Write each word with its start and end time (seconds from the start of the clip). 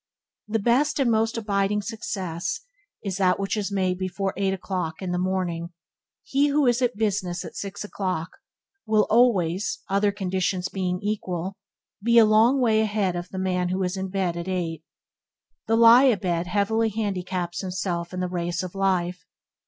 The 0.47 0.57
best 0.57 0.99
and 0.99 1.11
most 1.11 1.37
abiding 1.37 1.83
success 1.83 2.61
is 3.03 3.17
that 3.17 3.39
which 3.39 3.55
is 3.55 3.71
made 3.71 3.99
before 3.99 4.33
eight 4.35 4.51
o'clock 4.51 4.99
in 4.99 5.11
the 5.11 5.19
morning. 5.19 5.73
He 6.23 6.47
who 6.47 6.65
is 6.65 6.81
at 6.81 6.93
his 6.93 6.97
business 6.99 7.45
at 7.45 7.55
six 7.55 7.83
o'clock, 7.83 8.31
will 8.87 9.05
always 9.11 9.77
other 9.89 10.11
conditions 10.11 10.69
being 10.69 10.99
equal 11.03 11.53
be 12.03 12.17
a 12.17 12.25
long 12.25 12.59
way 12.59 12.81
ahead 12.81 13.15
of 13.15 13.29
the 13.29 13.37
man 13.37 13.69
who 13.69 13.83
is 13.83 13.95
in 13.95 14.09
bed 14.09 14.35
at 14.37 14.47
eight. 14.47 14.83
The 15.67 15.75
lie 15.77 16.05
a 16.05 16.17
bed 16.17 16.47
heavily 16.47 16.89
handicaps 16.89 17.61
himself 17.61 18.11
in 18.11 18.21
the 18.21 18.27
race 18.27 18.63
of 18.63 18.73
life. 18.73 19.23